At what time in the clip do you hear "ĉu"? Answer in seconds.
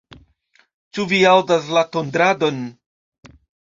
0.97-1.05